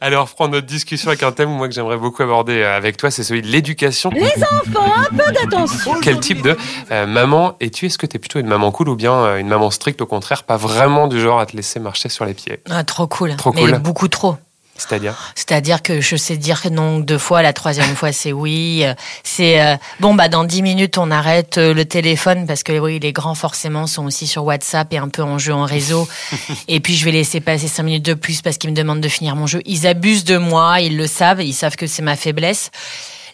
[0.01, 3.10] Alors, prendre notre discussion avec un thème moi que j'aimerais beaucoup aborder euh, avec toi,
[3.10, 4.10] c'est celui de l'éducation.
[4.10, 5.93] Les enfants, un peu d'attention.
[6.02, 6.58] Quel type de
[6.91, 7.86] euh, maman es-tu?
[7.86, 10.06] Est-ce que tu es plutôt une maman cool ou bien euh, une maman stricte, au
[10.06, 12.60] contraire, pas vraiment du genre à te laisser marcher sur les pieds?
[12.69, 13.38] Ah, trop cool.
[13.38, 13.80] Trop mais cool.
[13.80, 14.36] beaucoup trop.
[14.77, 18.83] C'est-à-dire C'est-à-dire que je sais dire non deux fois, la troisième fois c'est oui.
[19.23, 22.99] C'est euh, bon bah dans dix minutes on arrête euh, le téléphone parce que oui
[22.99, 26.07] les grands forcément sont aussi sur WhatsApp et un peu en jeu en réseau.
[26.67, 29.09] et puis je vais laisser passer cinq minutes de plus parce qu'ils me demandent de
[29.09, 29.61] finir mon jeu.
[29.65, 32.71] Ils abusent de moi, ils le savent, ils savent que c'est ma faiblesse.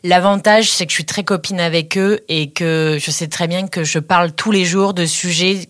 [0.04, 3.67] L'avantage, c'est que je suis très copine avec eux et que je sais très bien
[3.67, 5.67] que je parle tous les jours de sujets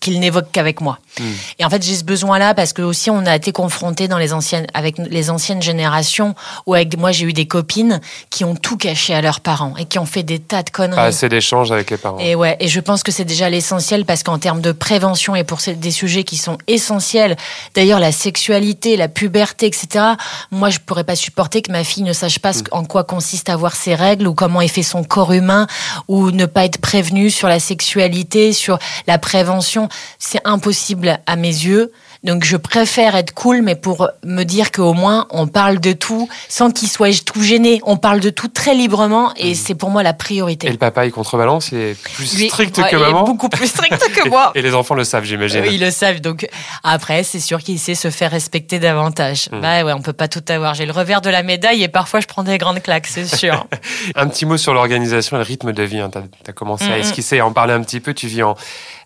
[0.00, 0.98] qu'ils n'évoquent qu'avec moi.
[1.18, 1.24] Hmm.
[1.58, 4.32] Et en fait, j'ai ce besoin-là parce que aussi on a été confrontés dans les
[4.32, 6.34] anciennes, avec les anciennes générations
[6.66, 9.84] où avec moi j'ai eu des copines qui ont tout caché à leurs parents et
[9.84, 10.96] qui ont fait des tas de conneries.
[10.96, 12.18] Pas assez d'échanges avec les parents.
[12.18, 15.44] Et ouais, et je pense que c'est déjà l'essentiel parce qu'en termes de prévention et
[15.44, 17.36] pour des sujets qui sont essentiels,
[17.74, 20.04] d'ailleurs la sexualité, la puberté, etc.
[20.50, 23.48] Moi, je pourrais pas supporter que ma fille ne sache pas ce- en quoi consiste
[23.48, 25.66] avoir ses règles ou comment est fait son corps humain
[26.06, 29.87] ou ne pas être prévenue sur la sexualité, sur la prévention.
[30.18, 31.92] C'est impossible à mes yeux.
[32.24, 36.28] Donc je préfère être cool, mais pour me dire qu'au moins on parle de tout
[36.48, 37.80] sans qu'il soit tout gêné.
[37.84, 40.66] On parle de tout très librement et c'est pour moi la priorité.
[40.66, 43.24] Et le papa, il contrebalance, il est plus Lui, strict ouais, que il est maman.
[43.24, 44.52] beaucoup plus strict que moi.
[44.54, 45.60] Et les enfants le savent, j'imagine.
[45.62, 46.20] Oui, ils le savent.
[46.20, 46.46] Donc
[46.82, 49.48] après, c'est sûr qu'il sait se faire respecter davantage.
[49.52, 49.60] Mm.
[49.60, 50.74] Bah ouais, on peut pas tout avoir.
[50.74, 53.66] J'ai le revers de la médaille et parfois je prends des grandes claques, c'est sûr.
[54.14, 56.00] Un petit mot sur l'organisation et le rythme de vie.
[56.12, 58.14] Tu as, commencé à esquisser, à en parler un petit peu.
[58.14, 58.56] Tu vis en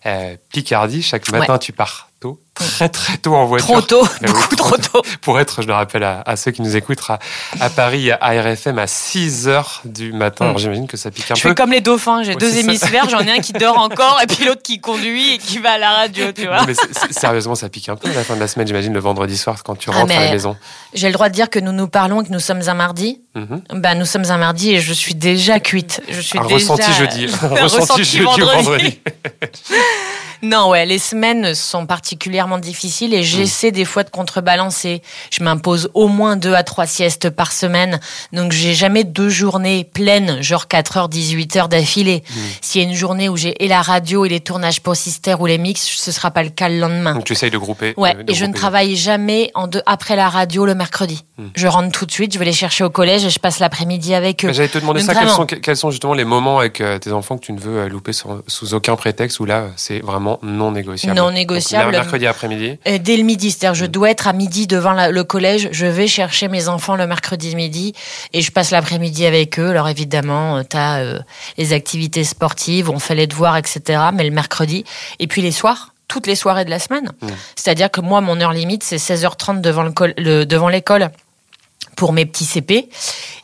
[0.05, 1.01] euh, Picardie.
[1.01, 3.67] Chaque matin, tu pars tôt, très très tôt en voiture.
[3.67, 5.01] trop tôt, Eh oui, beaucoup trop tôt.
[5.21, 7.17] Pour être, je le rappelle à, à ceux qui nous écoutent, à,
[7.59, 10.45] à Paris, à RFM, à 6 heures du matin.
[10.45, 10.47] Mm.
[10.49, 11.49] Alors j'imagine que ça pique un Je peu.
[11.49, 14.27] fais comme les dauphins, j'ai Ouais, deux hémisphères, j'en ai un qui dort encore et
[14.27, 16.57] puis l'autre qui conduit et qui va à la radio, tu vois.
[16.61, 16.73] Non, mais
[17.11, 19.63] sérieusement, ça pique un peu à la fin de la semaine, j'imagine, le vendredi soir
[19.63, 20.55] quand tu Ah, rentres à la mais- maison.
[20.93, 23.19] J'ai le droit de dire que nous nous parlons et que nous sommes un mardi.
[23.35, 23.63] Mhm.
[23.81, 26.01] Ben, nous sommes un mardi et je suis déjà cuite.
[26.07, 26.55] Je suis Un déjà...
[26.73, 27.27] ressenti jeudi.
[27.41, 28.99] Un ressenti jeudi vendredi.
[30.41, 31.85] Non, ouais, les semaines sont
[32.43, 33.23] particulièrement difficiles et Mm.
[33.23, 35.01] j'essaie des fois de contrebalancer.
[35.31, 37.99] Je m'impose au moins deux à trois siestes par semaine.
[38.31, 42.23] Donc, j'ai jamais deux journées pleines, genre 4 heures, 18 heures d'affilée.
[42.29, 42.39] Mm.
[42.61, 45.35] S'il y a une journée où j'ai et la radio et les tournages pour Sister
[45.39, 47.13] ou les mix, ce sera pas le cas le lendemain.
[47.13, 47.93] Donc tu essayes de grouper.
[47.97, 51.23] Ouais, de- et je ne travaille jamais en deux, après la radio le mercredi.
[51.37, 51.47] Hmm.
[51.55, 54.13] Je rentre tout de suite, je vais les chercher au collège et je passe l'après-midi
[54.13, 54.51] avec eux.
[54.53, 55.19] J'allais te demander Donc ça.
[55.19, 57.79] Quels sont, quels sont justement les moments avec euh, tes enfants que tu ne veux
[57.79, 61.15] euh, louper sous aucun prétexte où là, c'est vraiment non négociable?
[61.17, 61.91] Non Donc, négociable.
[61.91, 62.27] mer- mercredi
[62.87, 65.85] Euh, Dès le midi, c'est-à-dire je dois être à midi devant la- le collège, je
[65.85, 67.93] vais chercher mes enfants le mercredi midi
[68.33, 69.69] et je passe l'après-midi avec eux.
[69.69, 71.23] Alors évidemment, tu as
[71.57, 74.01] les activités sportives, on fait les devoirs, etc.
[74.13, 74.83] Mais le mercredi,
[75.19, 77.11] et puis les soirs, toutes les soirées de la semaine.
[77.21, 77.27] Mm.
[77.55, 81.09] C'est-à-dire que moi, mon heure limite, c'est 16h30 devant le col- le- devant l'école
[81.95, 82.89] pour mes petits CP.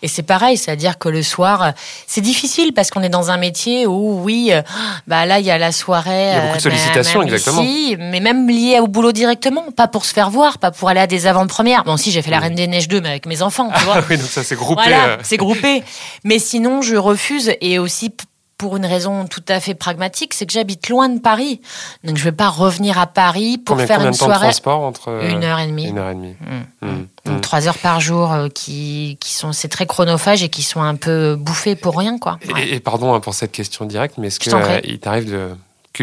[0.01, 1.73] Et c'est pareil, c'est-à-dire que le soir,
[2.07, 4.61] c'est difficile parce qu'on est dans un métier où, oui, euh,
[5.07, 6.31] bah là, il y a la soirée.
[6.31, 7.61] Il y a beaucoup de euh, sollicitations, exactement.
[7.61, 11.01] ici, mais même lié au boulot directement, pas pour se faire voir, pas pour aller
[11.01, 11.83] à des avant-premières.
[11.83, 12.43] Bon, si, j'ai fait la Mm.
[12.43, 13.95] Reine des Neiges 2, mais avec mes enfants, tu vois.
[13.97, 14.81] Ah oui, donc ça c'est groupé.
[14.83, 15.83] Voilà, euh, c'est groupé.
[16.23, 18.11] Mais sinon, je refuse et aussi
[18.59, 21.61] pour une raison tout à fait pragmatique, c'est que j'habite loin de Paris.
[22.03, 24.31] Donc je vais pas revenir à Paris pour combien, faire combien une de temps de
[24.31, 24.47] soirée.
[24.47, 25.87] transport entre euh, Une heure et demie.
[25.87, 26.35] Une heure et demie.
[26.81, 26.85] Mm.
[26.87, 27.07] Mm.
[27.25, 27.41] Donc Mm.
[27.41, 30.95] trois heures par jour euh, qui, qui sont c'est très chronophage et qui sont un
[30.95, 32.37] peu bouffés pour rien quoi.
[32.53, 32.67] Ouais.
[32.67, 34.81] Et, et pardon hein, pour cette question directe, mais est-ce t'en prie.
[34.81, 35.49] qu'il t'arrive de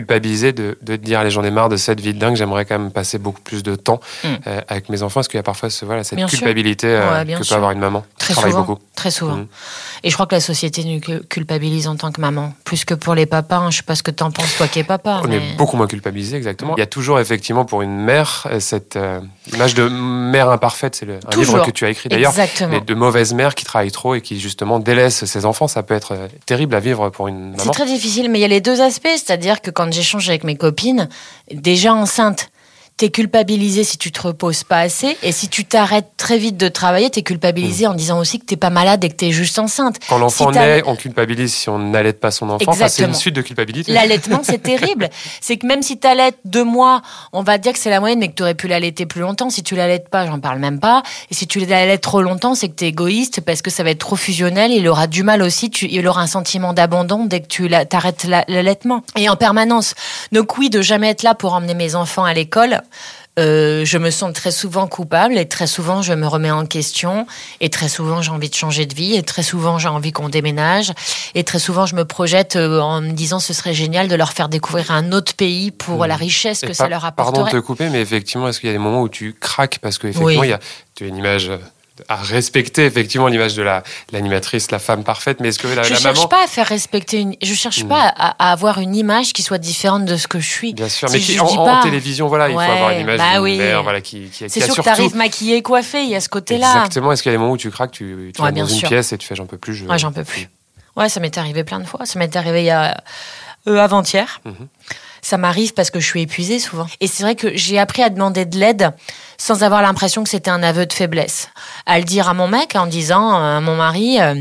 [0.00, 2.64] culpabiliser, de, de te dire, allez, j'en ai marre de cette vie de dingue, j'aimerais
[2.66, 4.28] quand même passer beaucoup plus de temps Mm.
[4.46, 7.24] euh, avec mes enfants Est-ce qu'il y a parfois ce, voilà, cette Bien culpabilité euh,
[7.24, 7.48] Ouais, que sûr.
[7.54, 9.36] peut avoir une maman Très travaille souvent, beaucoup très souvent.
[9.36, 9.46] Mm.
[10.04, 12.94] Et je crois que la société nous cu- culpabilise en tant que maman, plus que
[12.94, 13.56] pour les papas.
[13.56, 13.70] hein.
[13.70, 15.22] Je sais pas ce que t'en penses toi qui es papa.
[15.24, 15.36] On mais...
[15.36, 16.74] est beaucoup moins culpabilisé, exactement.
[16.76, 19.20] Il y a toujours, effectivement, pour une mère, euh, cette euh,
[19.52, 20.96] image de mère imparfaite.
[20.96, 22.32] C'est un livre que tu as écrit d'ailleurs.
[22.86, 25.68] De mauvaises mères qui travaillent trop et qui, justement, délaissent ses enfants.
[25.68, 27.72] Ça peut être euh, terrible à vivre pour une C'est maman.
[27.72, 29.08] très difficile, mais il y a les deux aspects.
[29.12, 31.08] C'est-à-dire que quand j'échange avec mes copines,
[31.52, 32.50] déjà enceinte,
[32.96, 35.16] t'es culpabilisé si tu te reposes pas assez.
[35.22, 38.56] Et si tu t'arrêtes très vite de travailler, t'es culpabilisé en disant aussi que t'es
[38.56, 39.96] pas malade et que t'es juste enceinte.
[40.08, 42.64] Quand l'enfant Si naît, on culpabilise si on n'allait pas son enfant.
[42.70, 43.92] Enfin, c'est une suite de culpabilité.
[43.92, 45.10] L'allaitement, c'est terrible.
[45.42, 48.28] C'est que même si t'allaites deux mois, on va dire que c'est la moyenne, mais
[48.28, 49.50] que t'aurais pu l'allaiter plus longtemps.
[49.50, 51.02] Si tu l'allaites pas, j'en parle même pas.
[51.30, 53.98] Et si tu l'allaites trop longtemps, c'est que t'es égoïste parce que ça va être
[53.98, 54.72] trop fusionnel.
[54.72, 55.68] Il aura du mal aussi.
[55.70, 59.02] Tu, il aura un sentiment d'abandon dès que tu t'arrêtes la- l'allaitement.
[59.16, 59.94] Et en permanence.
[60.32, 62.80] Donc oui, de jamais être là pour emmener mes enfants à l'école.
[63.38, 67.26] Euh, je me sens très souvent coupable et très souvent je me remets en question
[67.60, 70.28] et très souvent j'ai envie de changer de vie et très souvent j'ai envie qu'on
[70.28, 70.92] déménage
[71.34, 74.32] et très souvent je me projette euh, en me disant ce serait génial de leur
[74.32, 77.50] faire découvrir un autre pays pour la richesse Et que ça leur Pardon de apporterait.
[77.60, 80.40] te couper, mais effectivement, est-ce qu'il y a des moments où tu craques Parce qu'effectivement,
[80.40, 80.46] Oui.
[80.46, 80.60] il y a,
[80.94, 81.58] tu as une image euh,
[82.08, 83.82] à respecter, effectivement, l'image de la,
[84.12, 86.28] l'animatrice, la femme parfaite, mais est-ce que la, je la cherche maman.
[86.28, 87.88] pas à faire respecter une, je cherche Mm.
[87.88, 90.74] pas à, à avoir une image qui soit différente de ce que je suis.
[90.74, 93.58] Bien sûr, mais qui, en, télévision, voilà, il faut avoir une image bah oui.
[93.58, 94.82] mère voilà, qui, qui, C'est sûr que surtout.
[94.90, 96.70] t'arrives maquillée, coiffée, il y a ce côté-là.
[96.74, 98.80] Exactement, est-ce qu'il y a des moments où tu craques, tu, tu Ouais, dans une
[98.82, 99.84] pièce et tu fais j'en peux plus je...
[99.86, 100.48] Ouais, j'en peux plus.
[100.96, 102.06] Ouais, ça m'est arrivé plein de fois.
[102.06, 103.02] Ça m'est arrivé il y a
[103.68, 104.40] euh, avant-hier.
[104.44, 104.54] Mhm.
[105.26, 106.86] Ça m'arrive parce que je suis épuisée souvent.
[107.00, 108.92] Et c'est vrai que j'ai appris à demander de l'aide
[109.38, 111.48] sans avoir l'impression que c'était un aveu de faiblesse.
[111.84, 114.20] À le dire à mon mec en disant euh, à mon mari.
[114.20, 114.34] euh,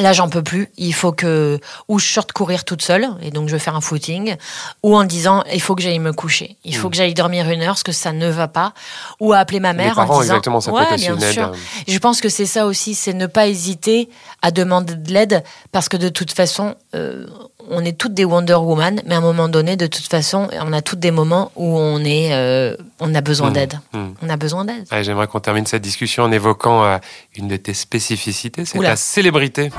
[0.00, 0.68] Là, j'en peux plus.
[0.76, 3.80] Il faut que ou je sorte courir toute seule et donc je vais faire un
[3.80, 4.36] footing,
[4.84, 7.62] ou en disant il faut que j'aille me coucher, il faut que j'aille dormir une
[7.62, 8.74] heure parce que ça ne va pas,
[9.18, 11.32] ou à appeler ma Les mère parents, en disant exactement, ça peut ouais, bien une
[11.32, 11.48] sûr.
[11.48, 11.52] euh,
[11.88, 14.08] Je pense que c'est ça aussi, c'est ne pas hésiter
[14.40, 17.26] à demander de l'aide parce que de toute façon, euh,
[17.70, 20.72] on est toutes des Wonder Woman, mais à un moment donné, de toute façon, on
[20.72, 23.78] a toutes des moments où on est, euh, on a besoin d'aide.
[23.94, 24.86] On a besoin d'aide.
[25.02, 26.98] J'aimerais qu'on termine cette discussion en évoquant euh,
[27.36, 29.70] une de tes spécificités, c'est la célébrité.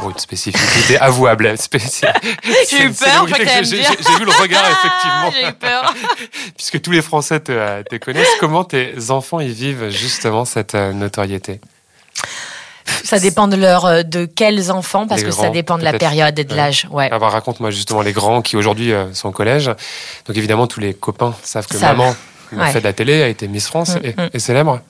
[0.00, 1.48] Bon, une spécificité avouable.
[1.56, 2.06] spéci-
[2.70, 5.30] J'ai eu peur, j'ai- vu le regard, effectivement.
[5.32, 5.92] J'ai eu peur.
[6.56, 10.74] Puisque tous les Français te, euh, te connaissent, comment tes enfants y vivent justement cette
[10.74, 11.60] notoriété?
[13.04, 15.92] Ça dépend de leur, euh, de quels enfants, parce Les que ça dépend de la
[15.92, 16.56] période et de Ouais.
[16.56, 16.86] l'âge.
[16.90, 17.08] Ouais.
[17.12, 19.66] Ah bah, Raconte-moi justement les grands qui aujourd'hui euh, sont au collège.
[20.26, 22.14] Donc évidemment, tous les copains savent que maman
[22.52, 22.70] a Ouais.
[22.72, 24.30] fait de la télé, a été Miss France Mm, et, mm.
[24.34, 24.80] et célèbre.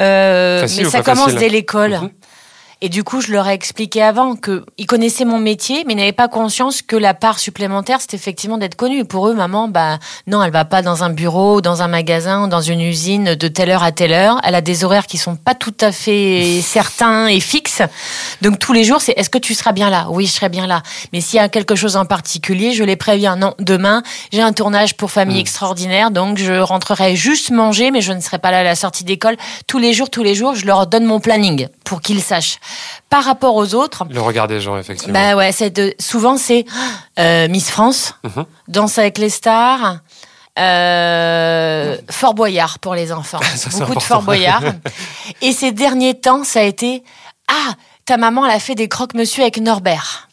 [0.00, 1.90] Euh, mais ça commence facile dès l'école.
[2.00, 2.10] Mhm.
[2.80, 6.12] Et du coup, je leur ai expliqué avant que ils connaissaient mon métier, mais n'avaient
[6.12, 9.04] pas conscience que la part supplémentaire, c'était effectivement d'être connue.
[9.04, 12.60] Pour eux, maman, bah non, elle va pas dans un bureau, dans un magasin, dans
[12.60, 14.40] une usine de telle heure à telle heure.
[14.44, 17.82] Elle a des horaires qui sont pas tout à fait certains et fixes.
[18.42, 20.06] Donc tous les jours, c'est est-ce que tu seras bien là?
[20.10, 20.82] Oui, je serai bien là.
[21.12, 23.36] Mais s'il y a quelque chose en particulier, je les préviens.
[23.36, 25.40] Non, demain, j'ai un tournage pour Famille Mm.
[25.40, 29.04] Extraordinaire, donc je rentrerai juste manger, mais je ne serai pas là à la sortie
[29.04, 29.36] d'école.
[29.66, 31.68] Tous les jours, tous les jours, je leur donne mon planning.
[31.84, 32.58] pour qu'ils sachent.
[33.10, 34.04] Par rapport aux autres.
[34.10, 35.14] Le regard des gens, effectivement.
[35.14, 36.64] Bah ouais, c'est souvent c'est
[37.18, 38.44] euh, Miss France, mhm.
[38.68, 39.98] Danse avec les stars.
[40.58, 43.40] Euh, Fort Boyard pour les enfants.
[43.78, 44.62] Beaucoup de Fort Boyard.
[45.42, 47.04] Et ces derniers temps, ça a été
[47.48, 50.27] Ah, ta maman, elle a fait des croque-monsieur avec Norbert.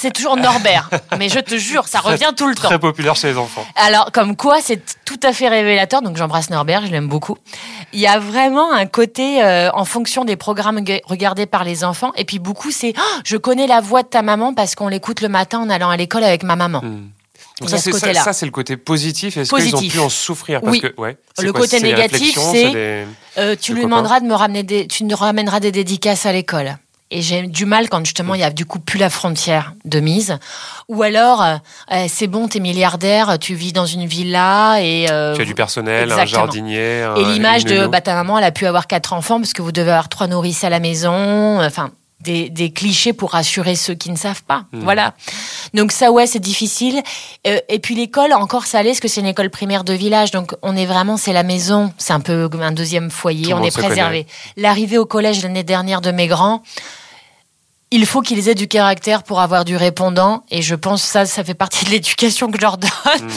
[0.00, 2.68] C'est toujours Norbert, mais je te jure, ça revient tout le temps.
[2.68, 3.66] Très populaire chez les enfants.
[3.74, 6.02] Alors, comme quoi, c'est tout à fait révélateur.
[6.02, 7.36] Donc, j'embrasse Norbert, je l'aime beaucoup.
[7.92, 12.12] Il y a vraiment un côté euh, en fonction des programmes regardés par les enfants.
[12.16, 15.20] Et puis, beaucoup, c'est oh, je connais la voix de ta maman parce qu'on l'écoute
[15.20, 16.80] le matin en allant à l'école avec ma maman.
[16.80, 17.08] Hmm.
[17.66, 19.36] ça, c'est, ça, le côté positif.
[19.36, 23.04] Est-ce qu'ils ont pu en souffrir parce que, ouais, Le côté négatif, c'est
[23.36, 26.78] euh, tu lui demanderas de me ramener des, tu nous ramèneras des dédicaces à l'école.
[27.10, 29.98] Et j'ai du mal quand justement il y a du coup plus la frontière de
[29.98, 30.38] mise.
[30.88, 31.56] Ou alors, euh,
[31.92, 35.10] euh, c'est bon, t'es milliardaire, tu vis dans une villa et...
[35.10, 37.08] Euh, tu as du personnel, un jardinier.
[37.16, 39.72] et l'image de bah, ta maman, elle a pu avoir quatre enfants parce que vous
[39.72, 41.62] devez avoir trois nourrices à la maison.
[41.62, 41.90] Enfin,
[42.20, 44.64] des, des, clichés pour rassurer ceux qui ne savent pas.
[44.72, 44.80] Hmm.
[44.80, 45.14] Voilà.
[45.72, 47.00] Donc ça, ouais, c'est difficile.
[47.44, 50.30] et puis l'école, encore ça allait, parce que c'est une école primaire de village.
[50.30, 51.92] Donc on est vraiment, c'est la maison.
[51.96, 53.54] C'est un peu un deuxième foyer.
[53.54, 54.26] on est préservé.
[54.56, 56.62] L'arrivée au collège l'année dernière de mes grands,
[57.90, 60.44] il faut qu'ils aient du caractère pour avoir du répondant.
[60.50, 62.90] Et je pense que ça, ça fait partie de l'éducation que je leur donne.
[63.20, 63.28] Hmm.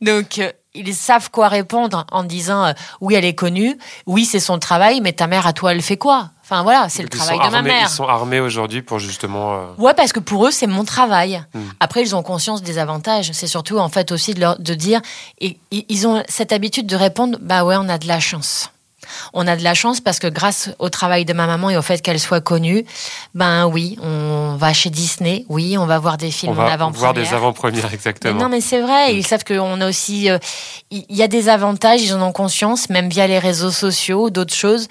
[0.04, 4.40] Donc, euh, ils savent quoi répondre en disant euh, oui, elle est connue, oui, c'est
[4.40, 6.30] son travail, mais ta mère, à toi, elle fait quoi?
[6.42, 7.88] Enfin voilà, c'est le travail de ma mère.
[7.88, 9.54] Ils sont armés aujourd'hui pour justement.
[9.54, 11.42] Euh, ouais, parce que pour eux, c'est mon travail.
[11.54, 11.62] Hmm.
[11.80, 13.32] Après, ils ont conscience des avantages.
[13.32, 15.00] C'est surtout en fait aussi de, leur, de dire,
[15.40, 18.70] et, ils ont cette habitude de répondre, bah ouais, on a de la chance.
[19.32, 21.82] On a de la chance parce que grâce au travail de ma maman et au
[21.82, 22.84] fait qu'elle soit connue,
[23.34, 26.68] ben oui, on va chez Disney, oui, on va voir des films on va en
[26.68, 27.00] avant-première.
[27.00, 28.40] Voir des avant-premières, exactement.
[28.40, 29.16] non, mais c'est vrai, mm.
[29.16, 30.38] ils savent qu'on a aussi, euh,
[30.90, 34.54] il y a des avantages, ils en ont conscience, même via les réseaux sociaux, d'autres
[34.54, 34.88] choses,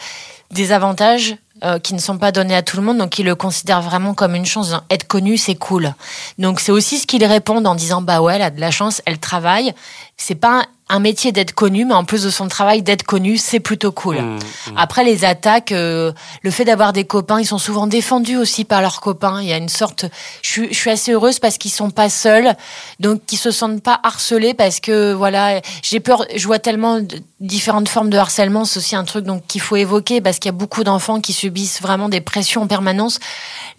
[0.52, 3.34] des avantages euh, qui ne sont pas donnés à tout le monde, donc ils le
[3.34, 4.74] considèrent vraiment comme une chance.
[4.90, 5.94] Être connu, c'est cool.
[6.38, 9.02] Donc c'est aussi ce qu'ils répondent en disant bah ouais, elle a de la chance,
[9.06, 9.74] elle travaille.
[10.18, 13.60] C'est pas un métier d'être connu, mais en plus de son travail d'être connu, c'est
[13.60, 14.18] plutôt cool.
[14.18, 14.74] Mmh, mmh.
[14.78, 16.12] Après les attaques, euh,
[16.44, 19.42] le fait d'avoir des copains, ils sont souvent défendus aussi par leurs copains.
[19.42, 20.06] Il y a une sorte,
[20.44, 22.56] je suis, assez heureuse parce qu'ils sont pas seuls,
[23.00, 26.24] donc qu'ils se sentent pas harcelés parce que voilà, j'ai peur.
[26.36, 29.76] Je vois tellement de différentes formes de harcèlement, c'est aussi un truc donc qu'il faut
[29.76, 33.20] évoquer parce qu'il y a beaucoup d'enfants qui subissent vraiment des pressions en permanence.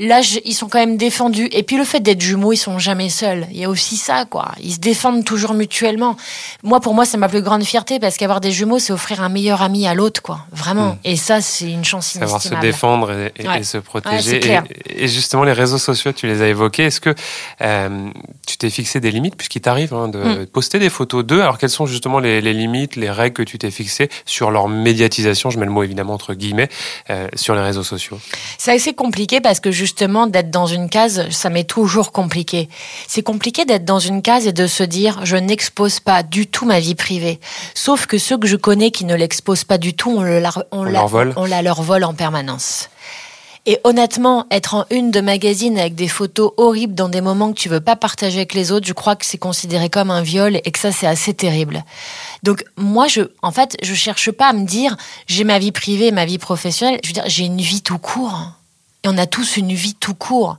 [0.00, 1.48] Là, ils sont quand même défendus.
[1.52, 3.46] Et puis le fait d'être jumeaux, ils sont jamais seuls.
[3.52, 4.52] Il y a aussi ça, quoi.
[4.60, 6.16] Ils se défendent toujours mutuellement.
[6.62, 9.28] Moi, pour moi, c'est ma plus grande fierté parce qu'avoir des jumeaux, c'est offrir un
[9.28, 10.40] meilleur ami à l'autre, quoi.
[10.52, 10.92] Vraiment.
[10.92, 10.98] Hmm.
[11.04, 14.40] Et ça, c'est une chance Savoir se défendre et, se protéger.
[14.88, 16.84] et, justement, les réseaux sociaux, tu les as évoqués.
[16.84, 17.14] Est-ce que
[17.62, 18.08] euh,
[18.46, 20.46] tu t'es fixé des limites puisqu'il t'arrive hein, de hmm.
[20.46, 21.40] poster des photos d'eux?
[21.40, 25.50] Alors, quelles sont justement les, limites, les règles que tu t'es fixées sur leur médiatisation?
[25.50, 26.68] Je mets le mot évidemment entre guillemets
[27.10, 28.18] euh, sur les réseaux sociaux.
[28.58, 32.68] C'est assez compliqué parce que justement, d'être dans une case, ça m'est toujours compliqué.
[33.06, 36.66] C'est compliqué d'être dans une case et de se dire, je n'expose pas du tout
[36.66, 37.40] ma vie privée.
[37.74, 40.84] Sauf que ceux que je connais qui ne l'exposent pas du tout, on, la, on,
[40.84, 41.32] leur vole.
[41.36, 42.88] on la leur vole en permanence.
[43.68, 47.58] Et honnêtement, être en une de magazine avec des photos horribles dans des moments que
[47.58, 50.60] tu veux pas partager avec les autres, je crois que c'est considéré comme un viol
[50.64, 51.84] et que ça c'est assez terrible.
[52.44, 56.12] Donc moi, je, en fait, je cherche pas à me dire j'ai ma vie privée,
[56.12, 57.00] ma vie professionnelle.
[57.02, 58.52] Je veux dire, j'ai une vie tout court
[59.06, 60.56] on a tous une vie tout court.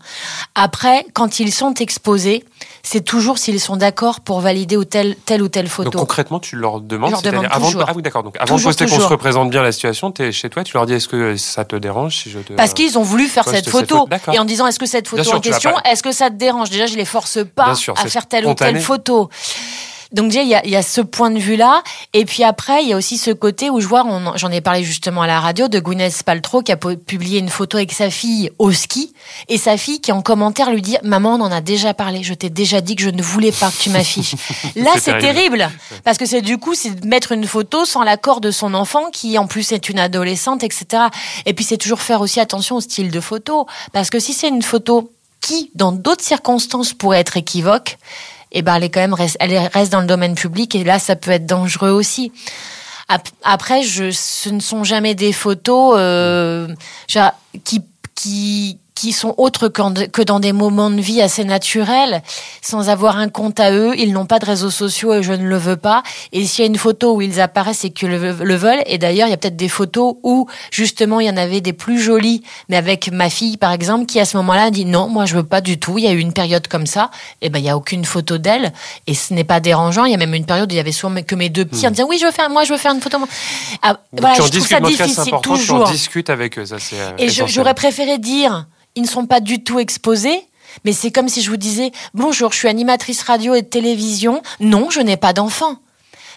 [0.55, 2.43] Après, quand ils sont exposés,
[2.83, 5.89] c'est toujours s'ils sont d'accord pour valider ou telle, telle ou telle photo.
[5.89, 8.23] Donc concrètement, tu leur demandes, leur demande avant, ah oui, d'accord.
[8.23, 10.73] Donc avant de poster qu'on se représente bien la situation, tu es chez toi, tu
[10.73, 12.53] leur dis est-ce que ça te dérange si je te...
[12.53, 14.07] Parce qu'ils ont voulu faire cette photo.
[14.31, 16.69] et en disant est-ce que cette photo en question, est-ce que ça te dérange?
[16.69, 19.29] Déjà, je les force pas à faire telle ou telle photo.
[20.11, 21.83] Donc déjà, il y a, y a, ce point de vue-là.
[22.13, 24.83] Et puis après, il y a aussi ce côté où je vois, j'en ai parlé
[24.83, 28.49] justement à la radio, de Gwyneth Paltrow qui a publié une photo avec sa fille
[28.59, 29.13] au ski.
[29.49, 32.33] Et sa fille qui en commentaire lui dit, maman, on en a déjà parlé, je
[32.33, 34.35] t'ai déjà dit que je ne voulais pas que tu m'affiches.
[34.75, 35.69] Là, c'est terrible.
[36.03, 39.37] Parce que c'est du coup, c'est mettre une photo sans l'accord de son enfant qui
[39.37, 41.03] en plus est une adolescente, etc.
[41.45, 43.67] Et puis c'est toujours faire aussi attention au style de photo.
[43.91, 47.97] Parce que si c'est une photo qui, dans d'autres circonstances, pourrait être équivoque,
[48.51, 50.99] et eh ben elle est quand même elle reste dans le domaine public et là
[50.99, 52.31] ça peut être dangereux aussi.
[53.43, 56.67] Après, je, ce ne sont jamais des photos euh,
[58.15, 62.23] qui qui sont autres que dans des moments de vie assez naturels,
[62.63, 63.93] sans avoir un compte à eux.
[63.95, 66.01] Ils n'ont pas de réseaux sociaux et je ne le veux pas.
[66.31, 68.81] Et s'il y a une photo où ils apparaissent, c'est qu'ils le, le, veulent.
[68.87, 71.73] Et d'ailleurs, il y a peut-être des photos où justement il y en avait des
[71.73, 75.25] plus jolies, mais avec ma fille par exemple, qui à ce moment-là dit non, moi
[75.25, 75.99] je veux pas du tout.
[75.99, 77.11] Il y a eu une période comme ça.
[77.41, 78.73] Et ben il y a aucune photo d'elle
[79.05, 80.05] et ce n'est pas dérangeant.
[80.05, 81.85] Il y a même une période où il y avait souvent que mes deux petits
[81.85, 81.93] en hmm.
[81.93, 83.19] disant oui je veux faire, moi je veux faire une photo.
[83.83, 85.83] Ah, voilà, je trouve ça difficile toujours.
[85.85, 86.99] Tu en discutes avec eux, ça c'est.
[86.99, 88.65] Euh, et j'aurais préféré dire
[88.97, 90.41] ils ne sont pas du tout exposés.
[90.83, 94.41] Mais c'est comme si je vous disais bonjour, je suis animatrice radio et de télévision.
[94.59, 95.77] Non, je n'ai pas d'enfant.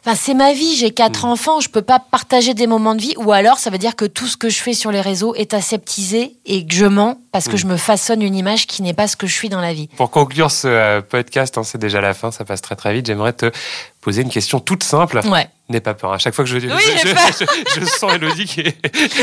[0.04, 1.30] Enfin, c'est ma vie, j'ai quatre hmm.
[1.30, 3.12] enfants, je peux pas partager des moments de vie.
[3.18, 5.52] Ou alors, ça veut dire que tout ce que je fais sur les réseaux est
[5.52, 7.58] aseptisé et que je mens parce que hmm.
[7.58, 9.88] je me façonne une image qui n'est pas ce que je suis dans la vie.
[9.96, 13.06] Pour conclure ce euh, podcast, hein, c'est déjà la fin, ça passe très très vite.
[13.06, 13.50] J'aimerais te
[14.00, 15.20] poser une question toute simple.
[15.26, 15.48] Ouais.
[15.68, 16.12] N'aie pas peur.
[16.12, 18.76] À chaque fois que je, oui, je, je, sens Elodie qui est.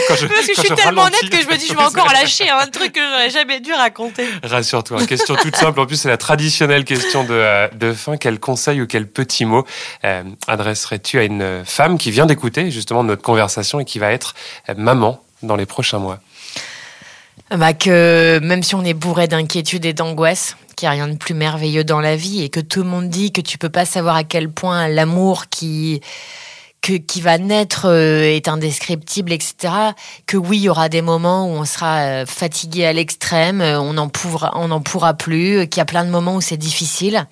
[0.08, 2.12] Quand je, Parce que je suis tellement honnête que je me dis, je vais encore
[2.14, 4.26] lâcher un truc que j'aurais jamais dû raconter.
[4.44, 5.06] Rassure-toi.
[5.06, 5.80] Question toute simple.
[5.82, 8.16] En plus, c'est la traditionnelle question de, euh, de fin.
[8.16, 9.66] Quel conseil ou quel petit mot
[10.06, 14.34] euh, adresserais-tu à une femme qui vient d'écouter justement notre conversation et qui va être
[14.70, 16.20] euh, maman dans les prochains mois?
[17.50, 21.18] Bah que même si on est bourré d'inquiétude et d'angoisse, qu'il n'y a rien de
[21.18, 23.84] plus merveilleux dans la vie et que tout le monde dit que tu peux pas
[23.84, 26.02] savoir à quel point l'amour qui
[26.96, 29.74] qui va naître euh, est indescriptible, etc.
[30.26, 33.80] Que oui, il y aura des moments où on sera euh, fatigué à l'extrême, euh,
[33.80, 34.54] on n'en pourra,
[34.86, 37.28] pourra plus, qu'il y a plein de moments où c'est difficile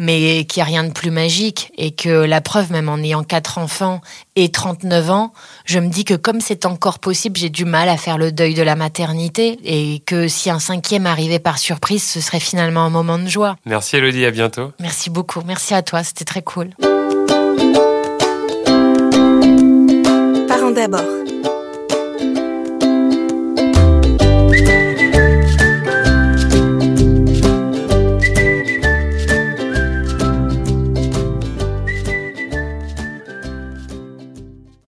[0.00, 3.22] mais qu'il n'y a rien de plus magique et que la preuve, même en ayant
[3.22, 4.00] quatre enfants
[4.34, 5.32] et 39 ans,
[5.66, 8.54] je me dis que comme c'est encore possible, j'ai du mal à faire le deuil
[8.54, 12.90] de la maternité et que si un cinquième arrivait par surprise, ce serait finalement un
[12.90, 13.56] moment de joie.
[13.66, 14.72] Merci Elodie, à bientôt.
[14.80, 16.70] Merci beaucoup, merci à toi, c'était très cool.
[20.48, 21.04] Parents d'abord